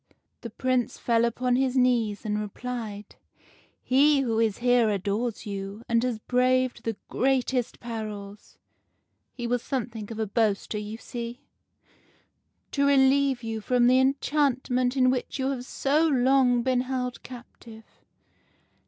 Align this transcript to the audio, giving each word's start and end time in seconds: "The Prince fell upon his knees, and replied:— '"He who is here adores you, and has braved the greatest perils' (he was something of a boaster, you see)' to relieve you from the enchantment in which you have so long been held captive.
"The 0.41 0.49
Prince 0.49 0.97
fell 0.97 1.25
upon 1.25 1.55
his 1.57 1.77
knees, 1.77 2.25
and 2.25 2.39
replied:— 2.41 3.17
'"He 3.83 4.21
who 4.21 4.39
is 4.39 4.57
here 4.57 4.89
adores 4.89 5.45
you, 5.45 5.83
and 5.87 6.01
has 6.03 6.17
braved 6.17 6.81
the 6.85 6.97
greatest 7.07 7.79
perils' 7.79 8.57
(he 9.37 9.45
was 9.45 9.61
something 9.61 10.11
of 10.11 10.17
a 10.17 10.25
boaster, 10.25 10.79
you 10.79 10.97
see)' 10.97 11.41
to 12.71 12.87
relieve 12.87 13.43
you 13.43 13.61
from 13.61 13.85
the 13.85 13.99
enchantment 13.99 14.97
in 14.97 15.11
which 15.11 15.37
you 15.37 15.51
have 15.51 15.65
so 15.65 16.07
long 16.07 16.63
been 16.63 16.81
held 16.81 17.21
captive. 17.21 17.85